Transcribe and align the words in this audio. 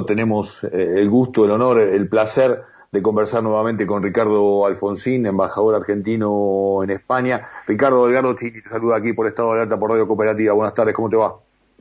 tenemos 0.00 0.64
eh, 0.64 1.00
el 1.00 1.10
gusto, 1.10 1.44
el 1.44 1.50
honor, 1.50 1.78
el 1.78 2.08
placer 2.08 2.62
de 2.90 3.02
conversar 3.02 3.42
nuevamente 3.42 3.86
con 3.86 4.02
Ricardo 4.02 4.64
Alfonsín, 4.66 5.26
embajador 5.26 5.74
argentino 5.74 6.82
en 6.82 6.90
España. 6.90 7.48
Ricardo 7.66 8.06
Delgado 8.06 8.34
te 8.34 8.62
saluda 8.62 8.96
aquí 8.96 9.12
por 9.12 9.26
Estado 9.26 9.52
de 9.52 9.60
Alerta 9.60 9.78
por 9.78 9.90
Radio 9.90 10.06
Cooperativa. 10.06 10.54
Buenas 10.54 10.74
tardes, 10.74 10.94
¿cómo 10.94 11.10
te 11.10 11.16
va? 11.16 11.34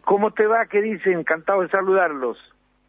¿Cómo 0.03 0.31
te 0.31 0.45
va? 0.45 0.65
¿Qué 0.65 0.81
dicen? 0.81 1.19
Encantado 1.19 1.61
de 1.61 1.69
saludarlos. 1.69 2.37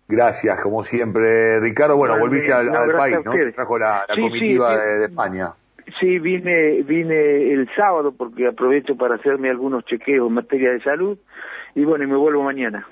Gracias, 0.08 0.60
como 0.60 0.82
siempre. 0.82 1.60
Ricardo, 1.60 1.96
bueno, 1.96 2.18
volviste 2.18 2.52
al, 2.52 2.68
país, 2.96 3.18
¿no? 3.24 3.32
Trajo 3.54 3.78
la, 3.78 4.04
comitiva 4.08 4.76
de, 4.76 5.04
España. 5.04 5.52
Sí, 6.00 6.18
vine, 6.18 6.82
vine 6.82 7.52
el 7.52 7.68
sábado 7.76 8.12
porque 8.12 8.48
aprovecho 8.48 8.96
para 8.96 9.16
hacerme 9.16 9.50
algunos 9.50 9.84
chequeos 9.84 10.26
en 10.26 10.34
materia 10.34 10.72
de 10.72 10.80
salud 10.80 11.16
y 11.76 11.84
bueno, 11.84 12.04
y 12.04 12.08
me 12.08 12.16
vuelvo 12.16 12.42
mañana. 12.42 12.86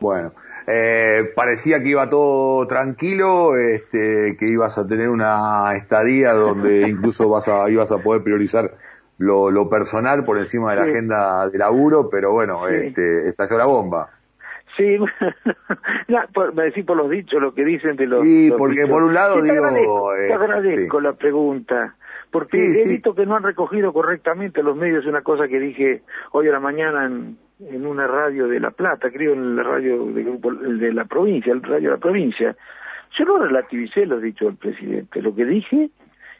Bueno, 0.00 0.32
eh, 0.66 1.32
parecía 1.34 1.82
que 1.82 1.88
iba 1.88 2.10
todo 2.10 2.66
tranquilo, 2.66 3.56
este, 3.56 4.36
que 4.38 4.46
ibas 4.46 4.76
a 4.78 4.86
tener 4.86 5.08
una 5.08 5.74
estadía 5.74 6.32
donde 6.34 6.82
incluso 6.88 7.28
vas 7.28 7.48
a, 7.48 7.70
ibas 7.70 7.90
a 7.90 7.98
poder 7.98 8.22
priorizar 8.22 8.72
lo, 9.16 9.68
personal 9.68 10.24
por 10.24 10.38
encima 10.38 10.70
de 10.70 10.76
la 10.76 10.82
agenda 10.82 11.48
de 11.48 11.58
laburo, 11.58 12.08
pero 12.10 12.32
bueno, 12.32 12.68
este, 12.68 13.30
estalló 13.30 13.58
la 13.58 13.66
bomba. 13.66 14.10
Sí, 14.76 14.96
me 16.54 16.62
decís 16.64 16.84
por 16.84 16.96
los 16.96 17.10
dichos, 17.10 17.40
lo 17.40 17.52
que 17.52 17.64
dicen 17.64 17.96
de 17.96 18.06
los. 18.06 18.22
Sí, 18.22 18.52
porque 18.56 18.86
por 18.86 19.02
un 19.02 19.14
lado 19.14 19.42
digo. 19.42 20.12
te 20.14 20.32
agradezco 20.32 20.98
eh, 20.98 21.02
la 21.02 21.14
pregunta, 21.14 21.96
porque 22.30 22.58
he 22.58 22.86
visto 22.86 23.14
que 23.14 23.26
no 23.26 23.34
han 23.36 23.42
recogido 23.42 23.92
correctamente 23.92 24.62
los 24.62 24.76
medios 24.76 25.06
una 25.06 25.22
cosa 25.22 25.48
que 25.48 25.58
dije 25.58 26.02
hoy 26.30 26.48
a 26.48 26.52
la 26.52 26.60
mañana 26.60 27.06
en, 27.06 27.38
en 27.60 27.86
una 27.86 28.06
radio 28.06 28.46
de 28.46 28.60
La 28.60 28.70
Plata, 28.70 29.10
creo 29.10 29.32
en 29.32 29.56
la 29.56 29.62
radio 29.62 30.06
de, 30.06 30.24
de 30.24 30.92
la 30.92 31.04
provincia, 31.04 31.52
el 31.52 31.62
radio 31.62 31.90
de 31.90 31.96
la 31.96 32.00
provincia. 32.00 32.56
Yo 33.18 33.24
no 33.24 33.38
relativicé 33.38 34.06
lo 34.06 34.20
dicho 34.20 34.44
del 34.44 34.56
presidente. 34.56 35.22
Lo 35.22 35.34
que 35.34 35.44
dije 35.44 35.90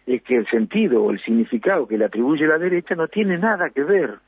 es 0.07 0.23
que 0.23 0.37
el 0.37 0.47
sentido 0.47 1.03
o 1.03 1.11
el 1.11 1.21
significado 1.21 1.89
que 1.89 1.99
le 1.99 2.05
atribuye 2.05 2.47
la 2.47 2.59
derecha 2.59 2.95
no 2.95 3.09
tiene 3.09 3.39
nada 3.39 3.71
que 3.71 3.83
ver 3.83 4.19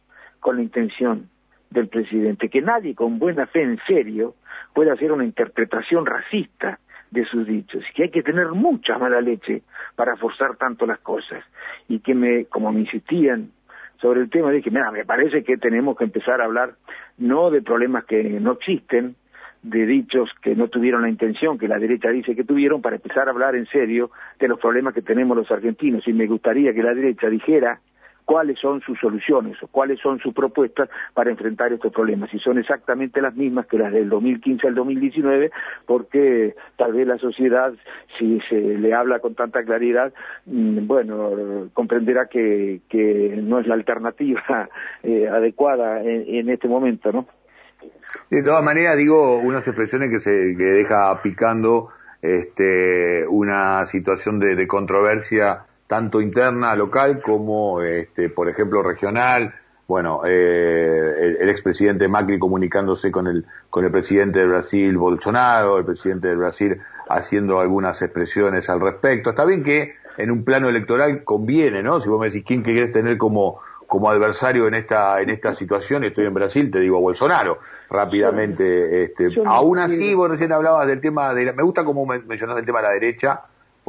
con 0.40 0.56
la 0.56 0.62
intención 0.62 1.28
del 1.70 1.88
presidente. 1.88 2.48
Que 2.48 2.60
nadie 2.60 2.94
con 2.94 3.18
buena 3.18 3.46
fe 3.46 3.62
en 3.62 3.78
serio 3.86 4.34
pueda 4.74 4.94
hacer 4.94 5.12
una 5.12 5.24
interpretación 5.24 6.06
racista 6.06 6.80
de 7.10 7.24
sus 7.26 7.46
dichos. 7.46 7.84
Que 7.94 8.04
hay 8.04 8.10
que 8.10 8.22
tener 8.22 8.48
mucha 8.48 8.98
mala 8.98 9.20
leche 9.20 9.62
para 9.94 10.16
forzar 10.16 10.56
tanto 10.56 10.86
las 10.86 10.98
cosas. 11.00 11.44
Y 11.88 12.00
que 12.00 12.14
me, 12.14 12.46
como 12.46 12.72
me 12.72 12.80
insistían 12.80 13.50
sobre 14.00 14.20
el 14.20 14.30
tema, 14.30 14.50
dije, 14.50 14.70
mira, 14.70 14.90
me 14.90 15.04
parece 15.04 15.44
que 15.44 15.56
tenemos 15.56 15.96
que 15.96 16.04
empezar 16.04 16.40
a 16.40 16.44
hablar 16.44 16.74
no 17.18 17.50
de 17.50 17.62
problemas 17.62 18.04
que 18.04 18.22
no 18.40 18.52
existen, 18.52 19.14
de 19.62 19.84
dichos 19.84 20.30
que 20.42 20.56
no 20.56 20.68
tuvieron 20.68 21.02
la 21.02 21.10
intención, 21.10 21.58
que 21.58 21.68
la 21.68 21.78
derecha 21.78 22.08
dice 22.08 22.34
que 22.34 22.44
tuvieron, 22.44 22.80
para 22.80 22.96
empezar 22.96 23.28
a 23.28 23.30
hablar 23.30 23.54
en 23.56 23.66
serio 23.66 24.10
de 24.38 24.48
los 24.48 24.58
problemas 24.58 24.94
que 24.94 25.02
tenemos 25.02 25.36
los 25.36 25.50
argentinos. 25.50 26.06
Y 26.08 26.14
me 26.14 26.26
gustaría 26.26 26.72
que 26.72 26.82
la 26.82 26.94
derecha 26.94 27.28
dijera 27.28 27.80
cuáles 28.30 28.60
son 28.60 28.80
sus 28.82 28.96
soluciones 29.00 29.60
o 29.60 29.66
cuáles 29.66 29.98
son 29.98 30.20
sus 30.20 30.32
propuestas 30.32 30.88
para 31.14 31.32
enfrentar 31.32 31.72
estos 31.72 31.92
problemas. 31.92 32.32
Y 32.32 32.38
son 32.38 32.58
exactamente 32.58 33.20
las 33.20 33.34
mismas 33.34 33.66
que 33.66 33.76
las 33.76 33.92
del 33.92 34.08
2015 34.08 34.68
al 34.68 34.76
2019, 34.76 35.50
porque 35.84 36.54
tal 36.76 36.92
vez 36.92 37.08
la 37.08 37.18
sociedad, 37.18 37.72
si 38.16 38.38
se 38.48 38.54
le 38.54 38.94
habla 38.94 39.18
con 39.18 39.34
tanta 39.34 39.64
claridad, 39.64 40.12
mm, 40.46 40.86
bueno, 40.86 41.70
comprenderá 41.72 42.26
que, 42.26 42.80
no 43.42 43.58
es 43.58 43.66
la 43.66 43.74
alternativa 43.74 44.68
eh, 45.02 45.26
adecuada 45.26 46.00
en, 46.00 46.50
este 46.50 46.68
momento, 46.68 47.10
¿no? 47.10 47.26
De 48.30 48.44
todas 48.44 48.62
maneras, 48.62 48.96
digo 48.96 49.38
unas 49.38 49.66
expresiones 49.66 50.08
que 50.08 50.20
se 50.20 50.54
que 50.56 50.64
deja 50.64 51.20
picando 51.20 51.88
este, 52.22 53.26
una 53.26 53.84
situación 53.86 54.38
de 54.38 54.68
controversia 54.68 55.64
tanto 55.90 56.20
interna, 56.20 56.76
local, 56.76 57.20
como, 57.20 57.82
este, 57.82 58.28
por 58.28 58.48
ejemplo, 58.48 58.80
regional. 58.80 59.52
Bueno, 59.88 60.20
eh, 60.24 61.36
el, 61.40 61.48
expresidente 61.48 62.06
Macri 62.06 62.38
comunicándose 62.38 63.10
con 63.10 63.26
el, 63.26 63.44
con 63.70 63.84
el 63.84 63.90
presidente 63.90 64.38
de 64.38 64.46
Brasil, 64.46 64.96
Bolsonaro, 64.96 65.78
el 65.78 65.84
presidente 65.84 66.28
de 66.28 66.36
Brasil 66.36 66.80
haciendo 67.08 67.58
algunas 67.58 68.00
expresiones 68.02 68.70
al 68.70 68.80
respecto. 68.80 69.30
Está 69.30 69.44
bien 69.44 69.64
que 69.64 69.94
en 70.16 70.30
un 70.30 70.44
plano 70.44 70.68
electoral 70.68 71.24
conviene, 71.24 71.82
¿no? 71.82 71.98
Si 71.98 72.08
vos 72.08 72.20
me 72.20 72.26
decís 72.26 72.44
quién 72.46 72.62
querés 72.62 72.92
tener 72.92 73.18
como, 73.18 73.58
como 73.88 74.08
adversario 74.10 74.68
en 74.68 74.74
esta, 74.74 75.20
en 75.20 75.28
esta 75.30 75.52
situación, 75.52 76.04
estoy 76.04 76.26
en 76.26 76.34
Brasil, 76.34 76.70
te 76.70 76.78
digo 76.78 77.00
Bolsonaro, 77.00 77.58
rápidamente. 77.90 79.02
Este, 79.02 79.26
aún 79.44 79.80
así, 79.80 80.14
vos 80.14 80.30
recién 80.30 80.52
hablabas 80.52 80.86
del 80.86 81.00
tema 81.00 81.34
de, 81.34 81.52
me 81.52 81.64
gusta 81.64 81.82
como 81.82 82.06
mencionás 82.06 82.58
el 82.58 82.64
tema 82.64 82.78
de 82.78 82.84
la 82.84 82.92
derecha, 82.92 83.40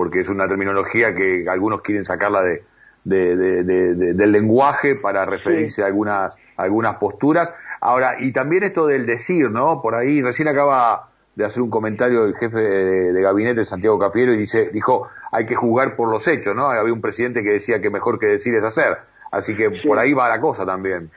porque 0.02 0.22
es 0.22 0.30
una 0.30 0.48
terminología 0.48 1.14
que 1.14 1.46
algunos 1.48 1.82
quieren 1.82 2.04
sacarla 2.04 2.42
de, 2.42 2.64
del 3.04 4.32
lenguaje 4.32 4.96
para 4.96 5.28
referirse 5.28 5.84
a 5.84 5.86
algunas, 5.86 6.36
algunas 6.58 6.96
posturas. 6.96 7.54
Ahora, 7.80 8.16
y 8.20 8.32
también 8.32 8.64
esto 8.64 8.88
del 8.88 9.06
decir, 9.06 9.52
¿no? 9.52 9.80
Por 9.80 9.94
ahí 9.94 10.24
recién 10.24 10.48
acaba 10.48 11.10
de 11.36 11.46
hacer 11.46 11.62
un 11.62 11.70
comentario 11.70 12.26
el 12.26 12.36
jefe 12.36 12.58
de, 12.58 13.22
gabinete, 13.22 13.64
Santiago 13.64 14.00
Cafiero, 14.00 14.34
y 14.34 14.38
dice, 14.38 14.72
dijo, 14.74 15.08
hay 15.32 15.46
que 15.46 15.54
jugar 15.54 15.96
por 15.96 16.10
los 16.10 16.28
hechos, 16.28 16.56
¿no? 16.56 16.66
Había 16.72 16.94
un 16.94 17.02
presidente 17.02 17.44
que 17.44 17.52
decía 17.52 17.80
que 17.80 17.92
mejor 17.92 18.18
que 18.18 18.26
decir 18.26 18.56
es 18.56 18.64
hacer. 18.64 18.98
Así 19.32 19.56
que 19.56 19.70
por 19.86 20.00
ahí 20.00 20.14
va 20.14 20.28
la 20.30 20.42
cosa 20.42 20.66
también. 20.66 21.12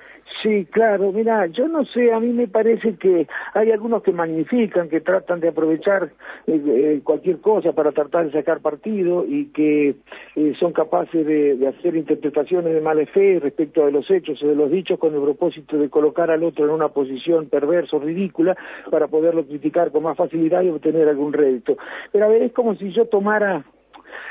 Sí, 0.45 0.67
claro, 0.71 1.11
mira, 1.11 1.47
yo 1.47 1.69
no 1.69 1.87
sé, 1.87 2.13
a 2.13 2.21
mí 2.21 2.31
me 2.31 2.47
parece 2.47 2.97
que 2.97 3.27
hay 3.55 3.71
algunos 3.71 4.03
que 4.03 4.13
magnifican, 4.13 4.91
que 4.91 5.01
tratan 5.01 5.41
de 5.41 5.49
aprovechar 5.49 6.11
eh, 6.47 6.63
eh, 6.67 7.01
cualquier 7.03 7.39
cosa 7.41 7.73
para 7.73 7.93
tratar 7.93 8.27
de 8.27 8.33
sacar 8.33 8.61
partido 8.61 9.25
y 9.27 9.47
que 9.53 9.95
eh, 10.37 10.53
son 10.61 10.75
capaces 10.75 11.27
de, 11.27 11.67
hacer 11.67 11.97
interpretaciones 11.97 12.75
de 12.75 12.83
mala 12.83 13.07
fe 13.07 13.41
respecto 13.41 13.87
de 13.87 13.93
los 13.93 14.11
hechos 14.11 14.43
o 14.43 14.47
de 14.47 14.55
los 14.55 14.71
dichos 14.71 14.99
con 14.99 15.15
el 15.15 15.23
propósito 15.23 15.79
de 15.79 15.89
colocar 15.89 16.31
al 16.31 16.45
otro 16.45 16.67
en 16.67 16.73
una 16.73 16.89
posición 16.89 17.49
perversa 17.49 17.97
o 17.97 18.01
ridícula 18.01 18.55
para 18.91 19.09
poderlo 19.09 19.47
criticar 19.47 19.93
con 19.93 20.03
más 20.03 20.19
facilidad 20.19 20.61
y 20.61 20.69
obtener 20.69 21.09
algún 21.09 21.33
rédito. 21.33 21.79
Pero 22.13 22.27
a 22.27 22.29
ver, 22.29 22.43
es 22.43 22.53
como 22.53 22.75
si 22.75 22.93
yo 22.93 23.07
tomara 23.07 23.65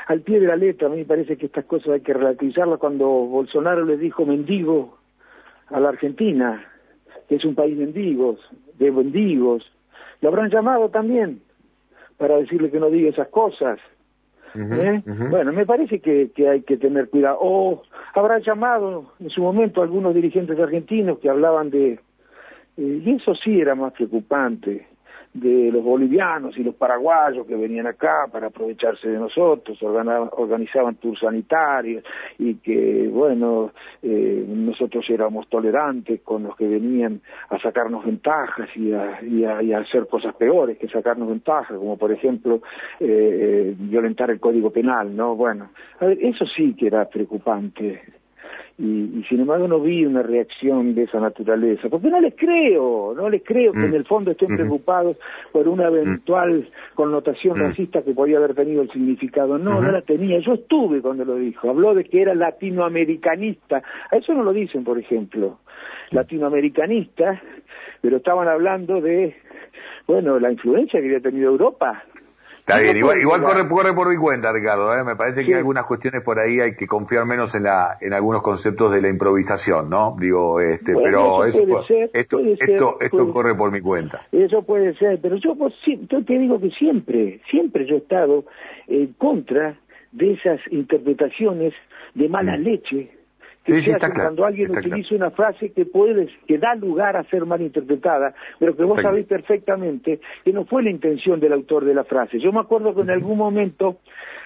al 0.06 0.20
pie 0.20 0.38
de 0.38 0.46
la 0.46 0.54
letra, 0.54 0.86
a 0.86 0.90
mí 0.92 0.98
me 0.98 1.06
parece 1.06 1.36
que 1.36 1.46
estas 1.46 1.64
cosas 1.64 1.88
hay 1.88 2.02
que 2.02 2.14
relativizarlas 2.14 2.78
cuando 2.78 3.04
Bolsonaro 3.08 3.84
le 3.84 3.96
dijo 3.96 4.24
mendigo 4.24 5.02
a 5.68 5.80
la 5.80 5.90
Argentina, 5.90 6.64
que 7.28 7.36
es 7.36 7.44
un 7.44 7.54
país 7.54 7.76
de 7.78 7.84
mendigos, 7.84 8.40
de 8.78 8.90
mendigos. 8.90 9.64
Lo 10.20 10.28
habrán 10.28 10.50
llamado 10.50 10.88
también 10.88 11.40
para 12.16 12.36
decirle 12.36 12.70
que 12.70 12.80
no 12.80 12.90
diga 12.90 13.10
esas 13.10 13.28
cosas. 13.28 13.78
¿eh? 14.54 15.02
Bueno, 15.30 15.52
me 15.52 15.66
parece 15.66 16.00
que, 16.00 16.30
que, 16.34 16.48
hay 16.48 16.62
que 16.62 16.76
tener 16.76 17.08
cuidado. 17.08 17.38
O 17.40 17.82
habrá 18.14 18.38
llamado 18.38 19.12
en 19.20 19.30
su 19.30 19.42
momento 19.42 19.82
algunos 19.82 20.14
dirigentes 20.14 20.58
argentinos 20.58 21.18
que 21.18 21.28
hablaban 21.28 21.70
de... 21.70 21.98
Eh, 22.76 23.02
y 23.04 23.10
eso 23.10 23.34
sí 23.34 23.60
era 23.60 23.74
más 23.74 23.92
preocupante 23.92 24.86
de 25.34 25.72
los 25.72 25.82
bolivianos 25.82 26.56
y 26.56 26.62
los 26.62 26.76
paraguayos 26.76 27.44
que 27.44 27.56
venían 27.56 27.88
acá 27.88 28.28
para 28.30 28.46
aprovecharse 28.46 29.08
de 29.08 29.18
nosotros, 29.18 29.76
organizaban 29.82 30.94
tours 30.94 31.18
sanitarios 31.20 32.04
y 32.38 32.54
que, 32.54 33.08
bueno, 33.12 33.72
eh, 34.00 34.44
nosotros 34.46 35.04
éramos 35.10 35.48
tolerantes 35.48 36.20
con 36.22 36.44
los 36.44 36.56
que 36.56 36.68
venían 36.68 37.20
a 37.50 37.58
sacarnos 37.58 38.06
ventajas 38.06 38.68
y 38.76 38.92
a, 38.92 39.20
y 39.22 39.72
a, 39.72 39.78
hacer 39.78 40.06
cosas 40.06 40.36
peores 40.36 40.78
que 40.78 40.88
sacarnos 40.88 41.28
ventajas, 41.28 41.76
como 41.76 41.98
por 41.98 42.12
ejemplo 42.12 42.62
eh, 43.00 43.06
eh, 43.06 43.74
violentar 43.76 44.30
el 44.30 44.38
Código 44.38 44.70
Penal, 44.70 45.14
¿no? 45.16 45.34
Bueno, 45.34 45.70
a 45.98 46.06
ver, 46.06 46.18
eso 46.22 46.44
sí 46.46 46.74
que 46.74 46.86
era 46.86 47.04
preocupante 47.06 48.00
y, 48.76 49.24
sin 49.28 49.40
embargo 49.40 49.68
no 49.68 49.80
vi 49.80 50.04
una 50.04 50.22
reacción 50.22 50.94
de 50.94 51.04
esa 51.04 51.20
naturaleza, 51.20 51.88
porque 51.88 52.08
no 52.08 52.20
les 52.20 52.34
creo, 52.34 53.14
no 53.14 53.30
les 53.30 53.42
creo 53.44 53.72
que 53.72 53.84
en 53.84 53.92
mm. 53.92 53.94
el 53.94 54.04
fondo 54.04 54.32
estén 54.32 54.56
preocupados 54.56 55.16
por 55.52 55.68
una 55.68 55.90
mm. 55.90 55.94
eventual 55.94 56.68
connotación 56.94 57.58
mm. 57.58 57.62
racista 57.62 58.02
que 58.02 58.12
podía 58.12 58.38
haber 58.38 58.54
tenido 58.54 58.82
el 58.82 58.90
significado, 58.90 59.58
no, 59.58 59.80
no 59.80 59.92
la 59.92 60.02
tenía, 60.02 60.40
yo 60.40 60.54
estuve 60.54 61.00
cuando 61.00 61.24
lo 61.24 61.36
dijo, 61.36 61.70
habló 61.70 61.94
de 61.94 62.04
que 62.04 62.22
era 62.22 62.34
latinoamericanista, 62.34 63.82
a 64.10 64.16
eso 64.16 64.34
no 64.34 64.42
lo 64.42 64.52
dicen, 64.52 64.82
por 64.82 64.98
ejemplo, 64.98 65.58
latinoamericanista, 66.10 67.40
pero 68.00 68.16
estaban 68.16 68.48
hablando 68.48 69.00
de, 69.00 69.36
bueno, 70.06 70.38
la 70.40 70.50
influencia 70.50 71.00
que 71.00 71.06
había 71.06 71.20
tenido 71.20 71.50
Europa 71.50 72.04
Está 72.66 72.80
bien, 72.80 72.96
igual, 72.96 73.20
igual 73.20 73.42
corre, 73.42 73.68
corre, 73.68 73.92
por 73.92 74.08
mi 74.08 74.16
cuenta, 74.16 74.50
Ricardo. 74.50 74.90
¿eh? 74.96 75.04
Me 75.04 75.16
parece 75.16 75.44
que 75.44 75.52
hay 75.52 75.58
algunas 75.58 75.84
cuestiones 75.84 76.22
por 76.22 76.38
ahí 76.38 76.60
hay 76.60 76.74
que 76.74 76.86
confiar 76.86 77.26
menos 77.26 77.54
en, 77.54 77.64
la, 77.64 77.98
en 78.00 78.14
algunos 78.14 78.40
conceptos 78.40 78.90
de 78.90 79.02
la 79.02 79.10
improvisación, 79.10 79.90
¿no? 79.90 80.16
Digo, 80.18 80.58
este, 80.62 80.94
pero 80.94 81.44
eso, 81.44 81.60
esto, 82.14 82.38
esto, 82.40 82.96
esto 83.00 83.32
corre 83.34 83.54
por 83.54 83.70
mi 83.70 83.82
cuenta. 83.82 84.22
Eso 84.32 84.62
puede 84.62 84.94
ser, 84.94 85.20
pero 85.20 85.36
yo, 85.36 85.54
pues, 85.56 85.74
yo 85.84 86.24
te 86.24 86.38
digo 86.38 86.58
que 86.58 86.70
siempre, 86.70 87.42
siempre 87.50 87.84
yo 87.84 87.96
he 87.96 87.98
estado 87.98 88.46
en 88.86 89.12
contra 89.12 89.78
de 90.12 90.32
esas 90.32 90.58
interpretaciones 90.70 91.74
de 92.14 92.30
mala 92.30 92.56
mm. 92.56 92.62
leche 92.62 93.10
que 93.64 93.80
se 93.80 93.94
hace 93.94 94.12
cuando 94.12 94.44
alguien 94.44 94.70
utiliza 94.70 95.14
una 95.14 95.30
frase 95.30 95.72
que 95.72 95.86
puede, 95.86 96.28
que 96.46 96.58
da 96.58 96.74
lugar 96.74 97.16
a 97.16 97.24
ser 97.24 97.46
malinterpretada, 97.46 98.34
pero 98.58 98.76
que 98.76 98.84
vos 98.84 99.00
sabéis 99.00 99.26
perfectamente 99.26 100.20
que 100.44 100.52
no 100.52 100.64
fue 100.66 100.82
la 100.82 100.90
intención 100.90 101.40
del 101.40 101.52
autor 101.52 101.84
de 101.84 101.94
la 101.94 102.04
frase. 102.04 102.38
Yo 102.38 102.52
me 102.52 102.60
acuerdo 102.60 102.94
que 102.94 103.00
en 103.00 103.10
algún 103.10 103.38
momento 103.38 103.98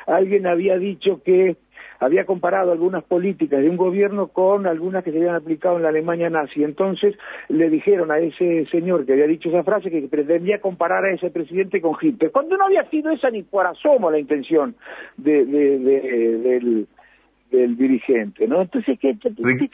alguien 0.06 0.46
había 0.46 0.78
dicho 0.78 1.20
que 1.24 1.56
había 2.00 2.24
comparado 2.24 2.72
algunas 2.72 3.02
políticas 3.04 3.60
de 3.60 3.68
un 3.68 3.76
gobierno 3.76 4.28
con 4.28 4.66
algunas 4.66 5.02
que 5.02 5.10
se 5.10 5.18
habían 5.18 5.34
aplicado 5.34 5.76
en 5.76 5.82
la 5.82 5.88
Alemania 5.88 6.30
nazi. 6.30 6.62
Entonces 6.62 7.16
le 7.48 7.68
dijeron 7.70 8.10
a 8.10 8.18
ese 8.18 8.66
señor 8.70 9.04
que 9.04 9.12
había 9.12 9.26
dicho 9.26 9.48
esa 9.48 9.64
frase 9.64 9.90
que 9.90 10.02
pretendía 10.02 10.60
comparar 10.60 11.04
a 11.04 11.12
ese 11.12 11.30
presidente 11.30 11.80
con 11.80 11.96
Hitler, 12.00 12.30
cuando 12.30 12.56
no 12.56 12.66
había 12.66 12.88
sido 12.88 13.10
esa 13.10 13.30
ni 13.30 13.42
por 13.42 13.66
asomo 13.66 14.10
la 14.10 14.18
intención 14.18 14.76
de, 15.16 15.44
del, 15.44 16.86
dirigente, 17.50 18.46
¿no? 18.46 18.62
Entonces, 18.62 18.98
¿qué, 19.00 19.16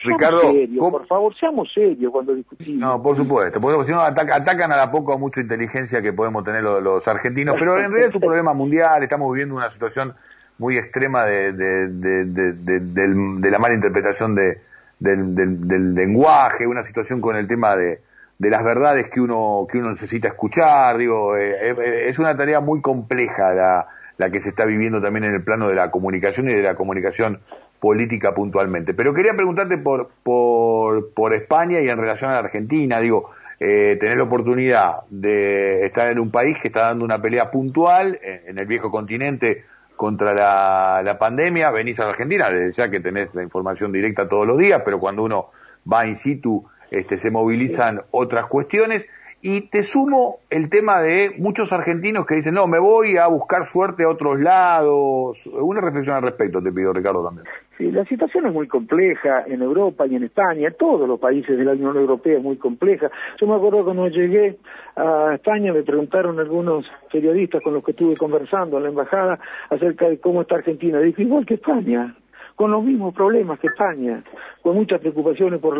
Ricardo, 0.03 0.53
por 0.79 1.07
favor, 1.07 1.35
seamos 1.37 1.71
serios 1.73 2.11
cuando 2.11 2.33
discutimos. 2.33 2.79
No, 2.79 3.01
por 3.01 3.15
supuesto, 3.15 3.83
si 3.83 3.91
no 3.91 4.01
atacan 4.01 4.71
a 4.71 4.77
la 4.77 4.91
poco 4.91 5.13
a 5.13 5.17
mucha 5.17 5.41
inteligencia 5.41 6.01
que 6.01 6.13
podemos 6.13 6.43
tener 6.43 6.63
los, 6.63 6.81
los 6.81 7.07
argentinos, 7.07 7.55
pero 7.59 7.77
en 7.77 7.91
realidad 7.91 8.09
es 8.09 8.15
un 8.15 8.21
problema 8.27 8.53
mundial, 8.53 9.03
estamos 9.03 9.31
viviendo 9.31 9.55
una 9.55 9.69
situación 9.69 10.13
muy 10.57 10.77
extrema 10.77 11.25
de, 11.25 11.51
de, 11.51 11.87
de, 11.89 12.53
de 12.53 13.51
la 13.51 13.59
mala 13.59 13.73
interpretación 13.73 14.35
de, 14.35 14.59
del, 14.99 15.93
lenguaje, 15.93 16.67
una 16.67 16.83
situación 16.83 17.21
con 17.21 17.35
el 17.35 17.47
tema 17.47 17.75
de, 17.75 17.99
de 18.37 18.49
las 18.49 18.63
verdades 18.63 19.09
que 19.09 19.21
uno, 19.21 19.67
que 19.69 19.77
uno 19.77 19.91
necesita 19.91 20.29
escuchar, 20.29 20.97
digo, 20.97 21.35
eh, 21.35 21.71
eh, 21.71 22.05
es 22.07 22.19
una 22.19 22.35
tarea 22.35 22.59
muy 22.59 22.81
compleja 22.81 23.53
la, 23.53 23.87
la 24.17 24.29
que 24.29 24.39
se 24.39 24.49
está 24.49 24.65
viviendo 24.65 25.01
también 25.01 25.25
en 25.25 25.33
el 25.33 25.43
plano 25.43 25.67
de 25.67 25.75
la 25.75 25.91
comunicación 25.91 26.49
y 26.49 26.53
de 26.53 26.61
la 26.61 26.75
comunicación 26.75 27.39
política 27.85 28.33
puntualmente. 28.33 28.95
Pero 28.95 29.13
quería 29.13 29.35
preguntarte 29.35 29.77
por, 29.77 30.09
por, 30.23 31.13
por 31.13 31.35
España 31.35 31.81
y 31.81 31.87
en 31.87 31.99
relación 31.99 32.31
a 32.31 32.33
la 32.33 32.39
Argentina, 32.39 32.99
digo, 32.99 33.29
eh, 33.59 33.95
tener 33.99 34.17
la 34.17 34.23
oportunidad 34.23 35.01
de 35.11 35.85
estar 35.85 36.09
en 36.09 36.17
un 36.17 36.31
país 36.31 36.57
que 36.59 36.69
está 36.69 36.87
dando 36.87 37.05
una 37.05 37.21
pelea 37.21 37.51
puntual 37.51 38.19
en 38.23 38.57
el 38.57 38.65
viejo 38.65 38.89
continente 38.89 39.65
contra 39.95 40.33
la, 40.33 41.03
la 41.03 41.19
pandemia, 41.19 41.69
venís 41.69 41.99
a 41.99 42.05
la 42.05 42.09
Argentina, 42.09 42.49
ya 42.75 42.89
que 42.89 43.01
tenés 43.01 43.35
la 43.35 43.43
información 43.43 43.91
directa 43.91 44.27
todos 44.27 44.47
los 44.47 44.57
días, 44.57 44.81
pero 44.83 44.99
cuando 44.99 45.21
uno 45.21 45.51
va 45.85 46.07
in 46.07 46.15
situ 46.15 46.65
este, 46.89 47.17
se 47.19 47.29
movilizan 47.29 48.01
otras 48.09 48.47
cuestiones. 48.47 49.05
Y 49.47 49.61
te 49.69 49.83
sumo 49.83 50.39
el 50.49 50.71
tema 50.71 50.99
de 51.01 51.35
muchos 51.37 51.71
argentinos 51.71 52.25
que 52.25 52.33
dicen, 52.33 52.55
no, 52.55 52.65
me 52.65 52.79
voy 52.79 53.17
a 53.17 53.27
buscar 53.27 53.63
suerte 53.63 54.03
a 54.03 54.09
otros 54.09 54.39
lados. 54.39 55.45
Una 55.45 55.81
reflexión 55.81 56.15
al 56.15 56.23
respecto, 56.23 56.63
te 56.63 56.71
pido, 56.71 56.91
Ricardo, 56.91 57.23
también. 57.23 57.45
Sí, 57.77 57.91
la 57.91 58.03
situación 58.05 58.47
es 58.47 58.53
muy 58.53 58.67
compleja 58.67 59.43
en 59.45 59.61
Europa 59.61 60.07
y 60.07 60.15
en 60.15 60.23
España, 60.23 60.71
todos 60.71 61.07
los 61.07 61.19
países 61.19 61.59
de 61.59 61.63
la 61.63 61.73
Unión 61.73 61.95
Europea 61.95 62.37
es 62.39 62.43
muy 62.43 62.57
compleja. 62.57 63.11
Yo 63.39 63.45
me 63.45 63.53
acuerdo 63.53 63.83
cuando 63.83 64.07
llegué 64.07 64.57
a 64.95 65.35
España 65.35 65.71
me 65.71 65.83
preguntaron 65.83 66.39
algunos 66.39 66.83
periodistas 67.11 67.61
con 67.61 67.75
los 67.75 67.83
que 67.83 67.91
estuve 67.91 68.15
conversando 68.15 68.77
en 68.77 68.83
la 68.83 68.89
embajada 68.89 69.37
acerca 69.69 70.09
de 70.09 70.19
cómo 70.19 70.41
está 70.41 70.55
Argentina. 70.55 70.97
Dije, 70.97 71.21
igual 71.21 71.45
que 71.45 71.53
España, 71.53 72.15
con 72.55 72.71
los 72.71 72.83
mismos 72.83 73.13
problemas 73.13 73.59
que 73.59 73.67
España, 73.67 74.23
con 74.63 74.75
muchas 74.75 75.01
preocupaciones 75.01 75.59
por, 75.59 75.77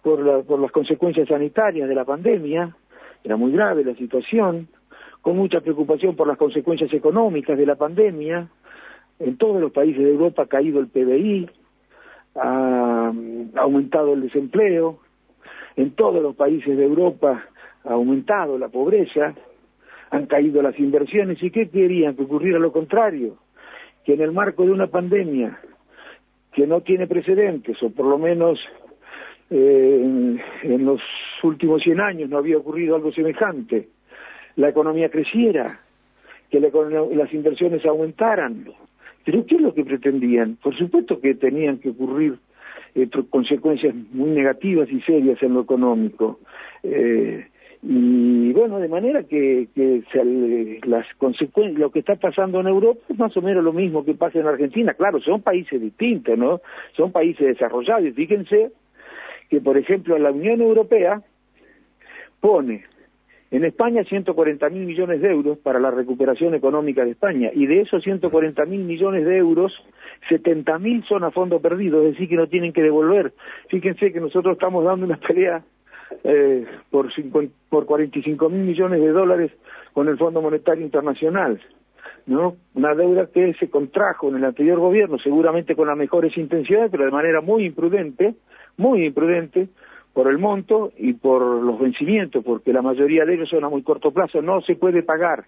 por, 0.00 0.46
por 0.46 0.58
las 0.58 0.72
consecuencias 0.72 1.28
sanitarias 1.28 1.86
de 1.86 1.94
la 1.94 2.06
pandemia, 2.06 2.74
era 3.24 3.36
muy 3.36 3.52
grave 3.52 3.84
la 3.84 3.94
situación, 3.94 4.68
con 5.22 5.36
mucha 5.36 5.60
preocupación 5.60 6.14
por 6.14 6.28
las 6.28 6.36
consecuencias 6.36 6.92
económicas 6.92 7.56
de 7.56 7.66
la 7.66 7.76
pandemia. 7.76 8.48
En 9.18 9.38
todos 9.38 9.60
los 9.60 9.72
países 9.72 10.02
de 10.02 10.10
Europa 10.10 10.42
ha 10.42 10.46
caído 10.46 10.78
el 10.78 10.88
PBI, 10.88 11.48
ha 12.36 13.12
aumentado 13.56 14.12
el 14.12 14.22
desempleo, 14.22 14.98
en 15.76 15.92
todos 15.92 16.22
los 16.22 16.36
países 16.36 16.76
de 16.76 16.84
Europa 16.84 17.44
ha 17.84 17.92
aumentado 17.92 18.58
la 18.58 18.68
pobreza, 18.68 19.34
han 20.10 20.26
caído 20.26 20.62
las 20.62 20.78
inversiones. 20.78 21.42
¿Y 21.42 21.50
qué 21.50 21.68
querían? 21.68 22.16
Que 22.16 22.22
ocurriera 22.22 22.58
lo 22.58 22.72
contrario, 22.72 23.36
que 24.04 24.14
en 24.14 24.20
el 24.20 24.32
marco 24.32 24.64
de 24.64 24.72
una 24.72 24.86
pandemia 24.86 25.58
que 26.52 26.66
no 26.66 26.82
tiene 26.82 27.06
precedentes, 27.06 27.82
o 27.82 27.90
por 27.90 28.06
lo 28.06 28.18
menos 28.18 28.60
eh, 29.50 30.38
en, 30.62 30.84
los 30.84 31.00
últimos 31.44 31.82
100 31.82 32.00
años 32.00 32.30
no 32.30 32.38
había 32.38 32.58
ocurrido 32.58 32.96
algo 32.96 33.12
semejante. 33.12 33.88
La 34.56 34.68
economía 34.68 35.08
creciera, 35.08 35.80
que 36.50 36.60
las 36.60 37.34
inversiones 37.34 37.84
aumentaran. 37.84 38.66
Pero 39.24 39.46
¿qué 39.46 39.56
es 39.56 39.60
lo 39.60 39.74
que 39.74 39.84
pretendían? 39.84 40.56
Por 40.62 40.76
supuesto 40.76 41.20
que 41.20 41.34
tenían 41.34 41.78
que 41.78 41.90
ocurrir 41.90 42.38
eh, 42.94 43.08
consecuencias 43.30 43.94
muy 44.12 44.30
negativas 44.30 44.88
y 44.90 45.00
serias 45.00 45.42
en 45.42 45.54
lo 45.54 45.62
económico. 45.62 46.38
Eh, 46.82 47.46
y 47.82 48.52
bueno, 48.52 48.78
de 48.78 48.88
manera 48.88 49.24
que, 49.24 49.68
que 49.74 50.02
las 50.86 51.06
consecuencias, 51.18 51.78
lo 51.78 51.90
que 51.90 51.98
está 51.98 52.16
pasando 52.16 52.60
en 52.60 52.68
Europa 52.68 53.00
es 53.08 53.18
más 53.18 53.36
o 53.36 53.42
menos 53.42 53.62
lo 53.62 53.72
mismo 53.72 54.04
que 54.04 54.14
pasa 54.14 54.38
en 54.38 54.46
Argentina. 54.46 54.94
Claro, 54.94 55.20
son 55.20 55.42
países 55.42 55.80
distintos, 55.80 56.38
¿no? 56.38 56.60
Son 56.96 57.12
países 57.12 57.46
desarrollados. 57.46 58.14
Fíjense 58.14 58.70
que, 59.50 59.60
por 59.60 59.76
ejemplo, 59.76 60.16
la 60.18 60.30
Unión 60.30 60.62
Europea 60.62 61.22
pone 62.44 62.84
en 63.50 63.64
España 63.64 64.04
140 64.04 64.68
mil 64.68 64.84
millones 64.84 65.22
de 65.22 65.30
euros 65.30 65.56
para 65.56 65.80
la 65.80 65.90
recuperación 65.90 66.54
económica 66.54 67.02
de 67.02 67.12
España 67.12 67.50
y 67.54 67.64
de 67.64 67.80
esos 67.80 68.02
140 68.02 68.66
mil 68.66 68.84
millones 68.84 69.24
de 69.24 69.38
euros, 69.38 69.72
70 70.28 70.78
mil 70.78 71.02
son 71.04 71.24
a 71.24 71.30
fondo 71.30 71.58
perdido, 71.62 72.02
es 72.02 72.12
decir, 72.12 72.28
que 72.28 72.36
no 72.36 72.46
tienen 72.46 72.74
que 72.74 72.82
devolver. 72.82 73.32
Fíjense 73.70 74.12
que 74.12 74.20
nosotros 74.20 74.52
estamos 74.56 74.84
dando 74.84 75.06
una 75.06 75.16
pelea 75.16 75.62
eh, 76.22 76.66
por, 76.90 77.08
por 77.70 77.86
45 77.86 78.50
mil 78.50 78.60
millones 78.60 79.00
de 79.00 79.08
dólares 79.08 79.50
con 79.94 80.08
el 80.08 80.18
Fondo 80.18 80.42
Monetario 80.42 80.84
Internacional. 80.84 81.62
¿no? 82.26 82.56
Una 82.74 82.94
deuda 82.94 83.28
que 83.32 83.54
se 83.54 83.70
contrajo 83.70 84.28
en 84.28 84.36
el 84.36 84.44
anterior 84.44 84.80
gobierno, 84.80 85.18
seguramente 85.18 85.74
con 85.74 85.88
las 85.88 85.96
mejores 85.96 86.36
intenciones, 86.36 86.90
pero 86.90 87.06
de 87.06 87.10
manera 87.10 87.40
muy 87.40 87.64
imprudente, 87.64 88.34
muy 88.76 89.06
imprudente 89.06 89.68
por 90.14 90.28
el 90.28 90.38
monto 90.38 90.92
y 90.96 91.12
por 91.12 91.42
los 91.42 91.78
vencimientos, 91.78 92.42
porque 92.44 92.72
la 92.72 92.82
mayoría 92.82 93.24
de 93.24 93.34
ellos 93.34 93.48
son 93.50 93.64
a 93.64 93.68
muy 93.68 93.82
corto 93.82 94.12
plazo, 94.12 94.40
no 94.40 94.62
se 94.62 94.76
puede 94.76 95.02
pagar. 95.02 95.44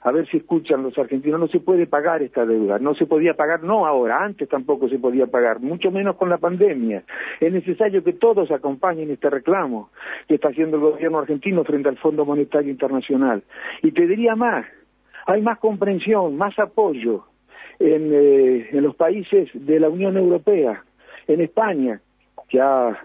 A 0.00 0.12
ver 0.12 0.26
si 0.28 0.38
escuchan 0.38 0.82
los 0.82 0.96
argentinos, 0.98 1.38
no 1.38 1.48
se 1.48 1.60
puede 1.60 1.86
pagar 1.86 2.22
esta 2.22 2.46
deuda, 2.46 2.78
no 2.78 2.94
se 2.94 3.06
podía 3.06 3.34
pagar, 3.34 3.62
no 3.62 3.86
ahora, 3.86 4.24
antes 4.24 4.48
tampoco 4.48 4.88
se 4.88 4.98
podía 4.98 5.26
pagar, 5.26 5.60
mucho 5.60 5.90
menos 5.90 6.16
con 6.16 6.30
la 6.30 6.38
pandemia. 6.38 7.02
Es 7.40 7.52
necesario 7.52 8.02
que 8.02 8.14
todos 8.14 8.50
acompañen 8.50 9.10
este 9.10 9.28
reclamo 9.28 9.90
que 10.28 10.36
está 10.36 10.48
haciendo 10.48 10.76
el 10.76 10.82
gobierno 10.82 11.18
argentino 11.18 11.64
frente 11.64 11.88
al 11.88 11.98
Fondo 11.98 12.24
Monetario 12.24 12.70
Internacional. 12.70 13.42
Y 13.82 13.92
te 13.92 14.06
diría 14.06 14.34
más, 14.34 14.64
hay 15.26 15.42
más 15.42 15.58
comprensión, 15.58 16.36
más 16.36 16.58
apoyo 16.58 17.24
en, 17.78 18.12
eh, 18.14 18.68
en 18.70 18.82
los 18.82 18.94
países 18.94 19.50
de 19.52 19.80
la 19.80 19.88
Unión 19.88 20.16
Europea, 20.16 20.84
en 21.26 21.40
España, 21.40 22.00
que 22.48 22.60
ha 22.60 22.96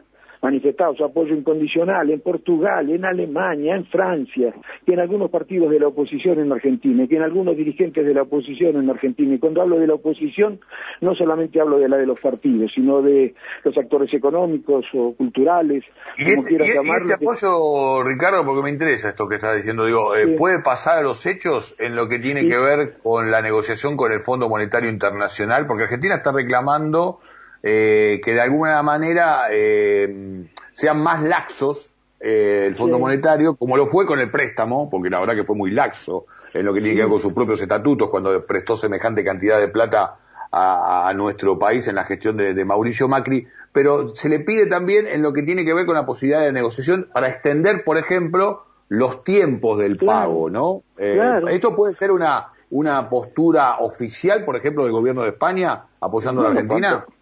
manifestado 0.42 0.96
su 0.96 1.04
apoyo 1.04 1.36
incondicional 1.36 2.10
en 2.10 2.20
Portugal, 2.20 2.90
en 2.90 3.06
Alemania, 3.06 3.76
en 3.76 3.86
Francia, 3.86 4.54
y 4.86 4.94
en 4.94 5.00
algunos 5.00 5.30
partidos 5.30 5.70
de 5.70 5.80
la 5.80 5.88
oposición 5.88 6.40
en 6.40 6.52
Argentina, 6.52 7.04
y 7.04 7.08
que 7.08 7.18
en 7.18 7.22
algunos 7.22 7.56
dirigentes 7.56 8.06
de 8.06 8.14
la 8.14 8.24
oposición 8.24 8.76
en 8.78 8.90
Argentina. 8.90 9.36
Y 9.36 9.40
cuando 9.40 9.62
hablo 9.62 9.78
de 9.78 9.88
la 9.88 9.96
oposición, 9.96 10.60
no 11.02 11.14
solamente 11.16 11.62
hablo 11.62 11.78
de 11.78 11.90
la 11.90 11.98
de 11.98 12.08
los 12.08 12.20
partidos, 12.20 12.72
sino 12.74 13.02
de 13.02 13.36
los 13.64 13.78
actores 13.78 14.12
económicos 14.14 14.86
o 14.94 15.14
culturales, 15.16 15.84
como 16.18 16.30
este, 16.30 16.44
quieras 16.44 16.68
llamarlo. 16.76 17.10
Y 17.10 17.12
este 17.12 17.26
apoyo, 17.26 18.04
Ricardo, 18.04 18.46
porque 18.46 18.64
me 18.64 18.70
interesa 18.72 19.10
esto 19.10 19.28
que 19.28 19.36
estás 19.36 19.58
diciendo, 19.58 19.86
digo, 19.86 20.16
eh, 20.16 20.36
¿puede 20.38 20.62
pasar 20.64 20.98
a 20.98 21.02
los 21.04 21.26
hechos 21.26 21.76
en 21.78 21.96
lo 21.96 22.08
que 22.08 22.20
tiene 22.20 22.48
que 22.48 22.58
ver 22.58 22.98
con 23.04 23.30
la 23.30 23.42
negociación 23.42 23.96
con 23.96 24.12
el 24.12 24.22
Fondo 24.22 24.50
Monetario 24.50 24.90
Internacional? 24.90 25.68
Porque 25.68 25.84
Argentina 25.84 26.16
está 26.16 26.32
reclamando 26.32 27.20
eh, 27.64 28.20
que 28.24 28.34
de 28.34 28.42
alguna 28.42 28.82
manera 28.82 29.48
eh, 29.52 30.48
sean 30.72 31.02
más 31.02 31.22
laxos 31.22 31.96
eh, 32.20 32.66
el 32.68 32.76
Fondo 32.76 33.00
Monetario, 33.00 33.56
como 33.56 33.78
lo 33.78 33.88
fue 33.88 34.06
con 34.06 34.20
el 34.20 34.30
préstamo, 34.30 34.90
porque 34.90 35.10
la 35.10 35.20
verdad 35.20 35.36
que 35.36 35.44
fue 35.44 35.56
muy 35.56 35.72
laxo 35.72 36.26
en 36.54 36.66
lo 36.66 36.74
que 36.74 36.80
tiene 36.80 36.96
que 36.96 37.02
ver 37.02 37.10
con 37.10 37.20
sus 37.20 37.34
propios 37.34 37.62
estatutos 37.62 38.10
cuando 38.10 38.46
prestó 38.46 38.78
semejante 38.78 39.24
cantidad 39.24 39.60
de 39.60 39.68
plata 39.68 40.18
a, 40.52 41.14
nuestro 41.16 41.58
país 41.58 41.88
en 41.88 41.96
la 41.96 42.04
gestión 42.04 42.36
de, 42.38 42.66
Mauricio 42.66 43.08
Macri, 43.08 43.48
pero 43.72 44.16
se 44.16 44.28
le 44.28 44.40
pide 44.40 44.66
también 44.66 45.08
en 45.08 45.22
lo 45.22 45.32
que 45.32 45.44
tiene 45.44 45.64
que 45.64 45.74
ver 45.74 45.86
con 45.86 45.96
la 45.96 46.06
posibilidad 46.06 46.42
de 46.42 46.52
negociación 46.52 47.08
para 47.14 47.30
extender, 47.30 47.84
por 47.84 47.98
ejemplo, 47.98 48.66
los 48.90 49.24
tiempos 49.24 49.78
del 49.78 49.98
pago, 49.98 50.50
¿no? 50.50 50.84
Esto 50.98 51.74
puede 51.76 51.96
ser 51.96 52.12
una, 52.12 52.50
una 52.70 53.10
postura 53.10 53.78
oficial, 53.80 54.44
por 54.44 54.58
ejemplo, 54.58 54.84
del 54.84 54.92
gobierno 54.92 55.24
de 55.24 55.30
España 55.30 55.84
apoyando 56.02 56.42
a 56.42 56.44
la 56.46 56.50
Argentina. 56.50 56.90
cuanto 56.90 57.21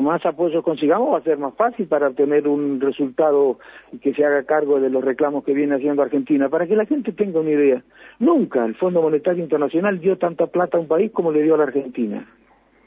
más 0.00 0.24
apoyo 0.26 0.62
consigamos 0.62 1.12
va 1.12 1.18
a 1.18 1.22
ser 1.22 1.38
más 1.38 1.54
fácil 1.54 1.86
para 1.86 2.08
obtener 2.08 2.48
un 2.48 2.80
resultado 2.80 3.58
que 4.02 4.12
se 4.14 4.24
haga 4.24 4.42
cargo 4.44 4.80
de 4.80 4.90
los 4.90 5.04
reclamos 5.04 5.44
que 5.44 5.54
viene 5.54 5.76
haciendo 5.76 6.02
Argentina. 6.02 6.48
Para 6.48 6.66
que 6.66 6.76
la 6.76 6.86
gente 6.86 7.12
tenga 7.12 7.40
una 7.40 7.50
idea, 7.50 7.82
nunca 8.18 8.64
el 8.64 8.74
Fondo 8.74 9.02
Monetario 9.02 9.42
Internacional 9.42 10.00
dio 10.00 10.16
tanta 10.18 10.46
plata 10.46 10.76
a 10.76 10.80
un 10.80 10.88
país 10.88 11.12
como 11.12 11.30
le 11.30 11.42
dio 11.42 11.54
a 11.54 11.58
la 11.58 11.64
Argentina. 11.64 12.26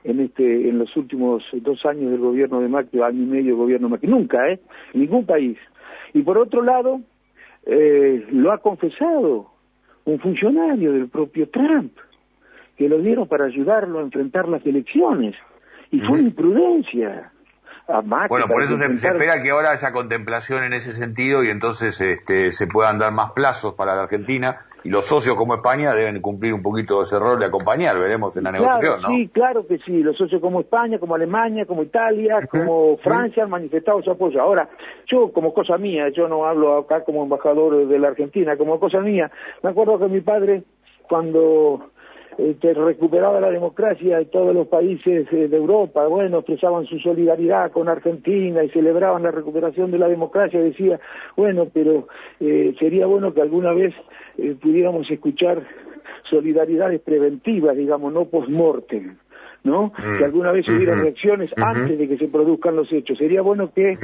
en 0.03 0.19
este 0.19 0.67
en 0.67 0.79
los 0.79 0.95
últimos 0.97 1.43
dos 1.53 1.85
años 1.85 2.11
del 2.11 2.19
gobierno 2.19 2.59
de 2.59 2.67
Macri, 2.67 3.01
año 3.01 3.23
y 3.23 3.25
medio 3.25 3.51
del 3.51 3.55
gobierno 3.55 3.87
de 3.87 3.91
Macri, 3.91 4.09
nunca, 4.09 4.51
¿eh? 4.51 4.59
ningún 4.93 5.25
país. 5.25 5.57
Y 6.13 6.21
por 6.23 6.37
otro 6.37 6.61
lado, 6.61 6.99
eh, 7.65 8.25
lo 8.31 8.51
ha 8.51 8.57
confesado 8.57 9.53
un 10.05 10.19
funcionario 10.19 10.91
del 10.91 11.07
propio 11.07 11.47
Trump, 11.49 11.93
que 12.75 12.89
lo 12.89 12.99
dieron 12.99 13.27
para 13.27 13.45
ayudarlo 13.45 13.99
a 13.99 14.01
enfrentar 14.01 14.49
las 14.49 14.65
elecciones. 14.65 15.35
Y 15.93 15.99
fue 15.99 16.17
una 16.17 16.27
imprudencia. 16.27 17.31
bueno, 18.29 18.47
por 18.47 18.63
eso 18.63 18.77
se, 18.79 18.85
espera 18.85 19.43
que 19.43 19.51
ahora 19.51 19.69
haya 19.71 19.91
contemplación 19.91 20.63
en 20.63 20.73
ese 20.73 20.91
sentido 20.91 21.43
y 21.43 21.49
entonces 21.49 22.01
este, 22.01 22.51
se 22.51 22.65
puedan 22.65 22.97
dar 22.97 23.11
más 23.11 23.33
plazos 23.33 23.75
para 23.75 23.95
la 23.95 24.03
Argentina 24.03 24.65
y 24.83 24.89
los 24.89 25.05
socios 25.05 25.35
como 25.35 25.53
España 25.53 25.93
deben 25.93 26.19
cumplir 26.19 26.55
un 26.55 26.63
poquito 26.63 27.03
ese 27.03 27.19
rol 27.19 27.39
de 27.39 27.45
acompañar, 27.45 27.97
veremos 27.99 28.35
en 28.35 28.45
la 28.45 28.51
negociación, 28.51 29.03
¿no? 29.03 29.09
Sí, 29.09 29.29
claro 29.31 29.67
que 29.67 29.77
sí, 29.77 30.01
los 30.01 30.17
socios 30.17 30.41
como 30.41 30.61
España, 30.61 30.97
como 30.97 31.13
Alemania, 31.13 31.67
como 31.67 31.83
Italia, 31.83 32.47
como 32.49 32.97
Francia 32.97 33.43
han 33.43 33.51
manifestado 33.51 34.01
su 34.01 34.09
apoyo. 34.09 34.41
Ahora, 34.41 34.67
yo 35.05 35.31
como 35.31 35.53
cosa 35.53 35.77
mía, 35.77 36.09
yo 36.09 36.27
no 36.27 36.45
hablo 36.45 36.79
acá 36.79 37.03
como 37.03 37.21
embajador 37.21 37.87
de 37.87 37.99
la 37.99 38.07
Argentina, 38.07 38.57
como 38.57 38.79
cosa 38.79 38.99
mía, 38.99 39.31
me 39.61 39.69
acuerdo 39.69 39.99
que 39.99 40.07
mi 40.07 40.21
padre, 40.21 40.63
cuando 41.07 41.92
este, 42.37 42.73
recuperaba 42.73 43.39
la 43.39 43.51
democracia 43.51 44.19
y 44.21 44.25
todos 44.25 44.55
los 44.55 44.67
países 44.67 45.27
eh, 45.31 45.47
de 45.47 45.57
Europa, 45.57 46.07
bueno, 46.07 46.39
expresaban 46.39 46.85
su 46.85 46.97
solidaridad 46.99 47.71
con 47.71 47.89
Argentina 47.89 48.63
y 48.63 48.69
celebraban 48.69 49.23
la 49.23 49.31
recuperación 49.31 49.91
de 49.91 49.99
la 49.99 50.07
democracia, 50.07 50.59
decía, 50.59 50.99
bueno, 51.35 51.67
pero 51.71 52.07
eh, 52.39 52.73
sería 52.79 53.05
bueno 53.05 53.33
que 53.33 53.41
alguna 53.41 53.73
vez 53.73 53.93
eh, 54.37 54.55
pudiéramos 54.59 55.09
escuchar 55.11 55.63
solidaridades 56.29 57.01
preventivas, 57.01 57.77
digamos, 57.77 58.11
no 58.13 58.25
post-mortem. 58.25 59.17
¿no? 59.63 59.93
Mm. 59.97 60.17
Que 60.17 60.25
alguna 60.25 60.51
vez 60.51 60.67
hubiera 60.67 60.93
reacciones 60.93 61.49
antes 61.55 61.97
de 61.97 62.07
que 62.09 62.17
se 62.17 62.27
produzcan 62.27 62.75
los 62.75 62.91
hechos. 62.91 63.17
Sería 63.17 63.41
bueno 63.41 63.71
que 63.73 63.97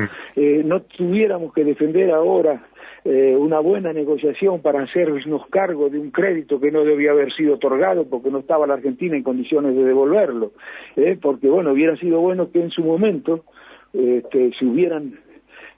no 0.63 0.83
tuviéramos 0.83 1.53
que 1.53 1.65
defender 1.65 2.11
ahora 2.11 2.63
eh, 3.05 3.35
una 3.37 3.59
buena 3.59 3.93
negociación 3.93 4.61
para 4.61 4.83
hacernos 4.83 5.45
cargo 5.47 5.89
de 5.89 5.99
un 5.99 6.11
crédito 6.11 6.59
que 6.59 6.71
no 6.71 6.83
debía 6.83 7.11
haber 7.11 7.33
sido 7.33 7.55
otorgado 7.55 8.07
porque 8.09 8.29
no 8.29 8.39
estaba 8.39 8.67
la 8.67 8.75
Argentina 8.75 9.15
en 9.15 9.23
condiciones 9.23 9.75
de 9.75 9.83
devolverlo, 9.83 10.51
eh, 10.95 11.17
porque 11.21 11.47
bueno, 11.47 11.71
hubiera 11.71 11.95
sido 11.97 12.19
bueno 12.19 12.51
que 12.51 12.61
en 12.61 12.71
su 12.71 12.83
momento 12.83 13.45
este, 13.93 14.51
se 14.57 14.65
hubieran 14.65 15.19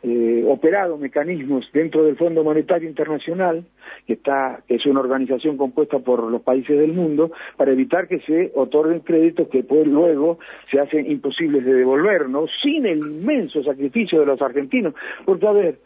eh, 0.04 0.44
operado 0.48 0.98
mecanismos 0.98 1.70
dentro 1.72 2.04
del 2.04 2.18
Fondo 2.18 2.44
Monetario 2.44 2.90
Internacional, 2.90 3.66
que 4.08 4.14
está, 4.14 4.64
es 4.68 4.84
una 4.88 5.00
organización 5.00 5.58
compuesta 5.58 6.00
por 6.00 6.24
los 6.24 6.42
países 6.42 6.80
del 6.80 6.94
mundo, 6.94 7.32
para 7.56 7.72
evitar 7.72 8.08
que 8.08 8.20
se 8.22 8.52
otorguen 8.56 9.02
créditos 9.02 9.48
que 9.50 9.64
pues 9.64 9.86
luego 9.86 10.40
se 10.72 10.80
hacen 10.80 11.10
imposibles 11.10 11.64
de 11.66 11.76
devolver, 11.76 12.30
¿no? 12.30 12.46
Sin 12.64 12.88
el 12.88 12.98
inmenso 12.98 13.64
sacrificio 13.64 14.20
de 14.22 14.26
los 14.26 14.42
argentinos, 14.42 14.96
porque 15.24 15.48
a 15.48 15.52
ver, 15.52 15.78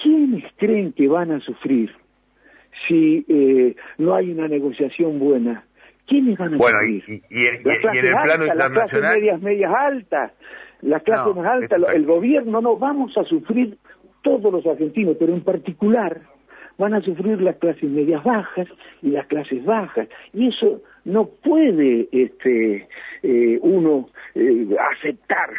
¿quiénes 0.00 0.44
creen 0.56 0.92
que 0.92 1.08
van 1.08 1.32
a 1.32 1.40
sufrir 1.40 1.90
si 2.86 3.24
eh, 3.28 3.76
no 3.98 4.14
hay 4.14 4.30
una 4.30 4.48
negociación 4.48 5.18
buena? 5.18 5.64
¿Quiénes 6.06 6.38
van 6.38 6.54
a 6.54 6.58
sufrir? 6.58 7.04
Y, 7.08 7.40
y, 7.40 7.46
en 7.46 7.54
el 7.56 7.62
plano 8.22 8.44
internacional... 8.44 8.58
Las 8.58 8.70
clases 8.70 9.02
medias, 9.02 9.42
medias 9.42 9.72
altas, 9.74 10.32
las 10.82 11.02
clases 11.02 11.36
más 11.36 11.46
altas, 11.46 11.80
el 11.94 12.06
gobierno, 12.06 12.60
no, 12.60 12.76
vamos 12.76 13.16
a 13.16 13.24
sufrir 13.24 13.78
todos 14.22 14.52
los 14.52 14.66
argentinos, 14.66 15.16
pero 15.18 15.32
en 15.32 15.42
particular 15.42 16.22
van 16.78 16.94
a 16.94 17.00
sufrir 17.02 17.40
las 17.40 17.56
clases 17.56 17.84
medias 17.84 18.22
bajas 18.24 18.66
y 19.02 19.10
las 19.10 19.26
clases 19.26 19.64
bajas. 19.64 20.08
Y 20.32 20.48
eso 20.48 20.82
no 21.04 21.26
puede 21.26 22.08
este, 22.10 22.88
eh, 23.22 23.58
uno 23.62 24.08
eh, 24.34 24.66
aceptar 24.92 25.50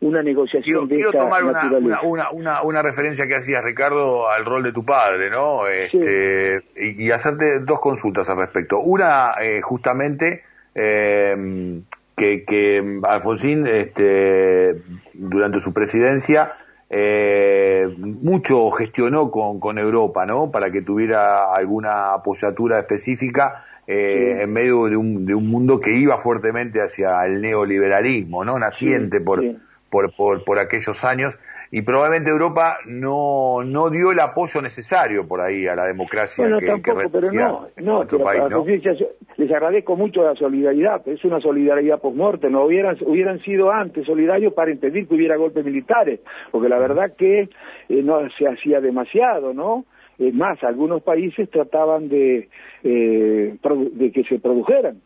una 0.00 0.22
negociación 0.22 0.88
de 0.88 0.96
quiero 0.96 1.12
tomar 1.12 1.44
una, 1.44 2.00
una, 2.32 2.62
una, 2.62 2.82
referencia 2.82 3.26
que 3.26 3.36
hacías, 3.36 3.64
Ricardo, 3.64 4.28
al 4.28 4.44
rol 4.44 4.62
de 4.62 4.72
tu 4.72 4.84
padre, 4.84 5.30
¿no? 5.30 5.66
Este, 5.66 6.62
y, 6.76 7.10
hacerte 7.10 7.60
dos 7.60 7.80
consultas 7.80 8.28
al 8.28 8.38
respecto. 8.38 8.78
Una, 8.80 9.32
eh, 9.40 9.60
justamente, 9.62 10.42
eh, 10.74 11.80
que, 12.16 12.44
que 12.44 13.00
Alfonsín, 13.02 13.66
este, 13.66 14.76
durante 15.14 15.60
su 15.60 15.72
presidencia, 15.72 16.52
eh, 16.90 17.88
mucho 17.98 18.70
gestionó 18.70 19.30
con, 19.30 19.60
con 19.60 19.78
Europa, 19.78 20.26
¿no? 20.26 20.50
Para 20.50 20.70
que 20.70 20.82
tuviera 20.82 21.52
alguna 21.54 22.12
apoyatura 22.12 22.78
específica 22.78 23.64
en 23.88 24.52
medio 24.52 24.86
de 24.86 24.96
un, 24.96 25.24
de 25.26 25.34
un 25.36 25.48
mundo 25.48 25.78
que 25.78 25.96
iba 25.96 26.18
fuertemente 26.18 26.82
hacia 26.82 27.24
el 27.24 27.40
neoliberalismo, 27.40 28.44
¿no? 28.44 28.58
Naciente 28.58 29.20
por, 29.20 29.40
por, 29.90 30.14
por, 30.14 30.44
por 30.44 30.58
aquellos 30.58 31.04
años 31.04 31.38
y 31.70 31.82
probablemente 31.82 32.30
Europa 32.30 32.78
no, 32.86 33.62
no 33.64 33.90
dio 33.90 34.12
el 34.12 34.20
apoyo 34.20 34.62
necesario 34.62 35.26
por 35.26 35.40
ahí 35.40 35.66
a 35.66 35.74
la 35.74 35.86
democracia 35.86 36.44
bueno, 36.46 36.60
tampoco, 36.64 37.10
pero 37.10 37.32
no, 37.32 37.68
no, 37.76 38.04
les 39.36 39.50
agradezco 39.50 39.96
mucho 39.96 40.22
la 40.22 40.34
solidaridad, 40.34 41.02
pero 41.04 41.16
es 41.16 41.24
una 41.24 41.40
solidaridad 41.40 42.00
post-morte, 42.00 42.48
no 42.48 42.64
hubieran, 42.64 42.96
hubieran 43.04 43.40
sido 43.40 43.70
antes 43.70 44.06
solidarios 44.06 44.54
para 44.54 44.70
impedir 44.70 45.06
que 45.08 45.14
hubiera 45.14 45.36
golpes 45.36 45.64
militares, 45.64 46.20
porque 46.50 46.68
la 46.68 46.78
verdad 46.78 47.14
que 47.16 47.42
eh, 47.42 48.02
no 48.02 48.20
se 48.38 48.48
hacía 48.48 48.80
demasiado, 48.80 49.52
¿no? 49.52 49.84
Es 50.18 50.32
más, 50.32 50.62
algunos 50.64 51.02
países 51.02 51.50
trataban 51.50 52.08
de, 52.08 52.48
eh, 52.82 53.54
de 53.92 54.12
que 54.12 54.24
se 54.24 54.38
produjeran 54.38 55.02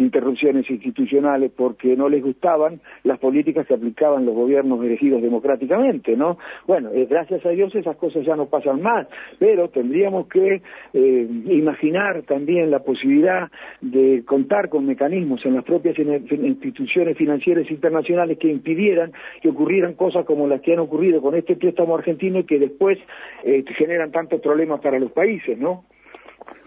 interrupciones 0.00 0.68
institucionales 0.70 1.52
porque 1.56 1.96
no 1.96 2.08
les 2.08 2.22
gustaban 2.22 2.80
las 3.04 3.18
políticas 3.18 3.66
que 3.66 3.74
aplicaban 3.74 4.24
los 4.24 4.34
gobiernos 4.34 4.82
elegidos 4.84 5.22
democráticamente, 5.22 6.16
¿no? 6.16 6.38
Bueno, 6.66 6.90
eh, 6.92 7.06
gracias 7.08 7.44
a 7.44 7.50
Dios 7.50 7.74
esas 7.74 7.96
cosas 7.96 8.24
ya 8.24 8.34
no 8.36 8.46
pasan 8.46 8.82
más, 8.82 9.06
pero 9.38 9.68
tendríamos 9.68 10.26
que 10.28 10.62
eh, 10.94 11.28
imaginar 11.46 12.22
también 12.22 12.70
la 12.70 12.80
posibilidad 12.80 13.50
de 13.80 14.24
contar 14.24 14.68
con 14.68 14.86
mecanismos 14.86 15.44
en 15.44 15.54
las 15.54 15.64
propias 15.64 15.96
instituciones 15.98 17.16
financieras 17.16 17.70
internacionales 17.70 18.38
que 18.38 18.48
impidieran 18.48 19.12
que 19.42 19.48
ocurrieran 19.48 19.94
cosas 19.94 20.24
como 20.24 20.46
las 20.46 20.60
que 20.60 20.72
han 20.72 20.80
ocurrido 20.80 21.20
con 21.20 21.34
este 21.34 21.56
préstamo 21.56 21.94
argentino 21.96 22.40
y 22.40 22.44
que 22.44 22.58
después 22.58 22.98
eh, 23.44 23.64
generan 23.76 24.10
tantos 24.10 24.40
problemas 24.40 24.80
para 24.80 24.98
los 24.98 25.12
países, 25.12 25.58
¿no? 25.58 25.84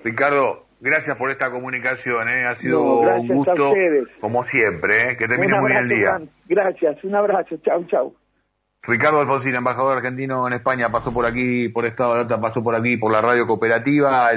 Ricardo, 0.03 0.65
Gracias 0.83 1.15
por 1.15 1.31
esta 1.31 1.49
comunicación, 1.49 2.27
¿eh? 2.27 2.43
ha 2.45 2.55
sido 2.55 2.83
un 2.83 3.25
gusto, 3.25 3.71
como 4.19 4.43
siempre, 4.43 5.11
¿eh? 5.11 5.17
que 5.17 5.29
termine 5.29 5.57
muy 5.57 5.71
bien 5.71 5.83
el 5.83 5.87
día. 5.87 6.19
Gracias, 6.45 7.01
un 7.05 7.15
abrazo, 7.15 7.55
chau, 7.63 7.85
chau. 7.87 8.13
Ricardo 8.81 9.21
Alfonsín, 9.21 9.55
embajador 9.55 9.95
argentino 9.95 10.45
en 10.45 10.51
España, 10.51 10.91
pasó 10.91 11.13
por 11.13 11.25
aquí, 11.25 11.69
por 11.69 11.85
Estado 11.85 12.15
de 12.15 12.19
Alta, 12.19 12.41
pasó 12.41 12.61
por 12.61 12.75
aquí, 12.75 12.97
por 12.97 13.13
la 13.13 13.21
radio 13.21 13.47
cooperativa. 13.47 14.33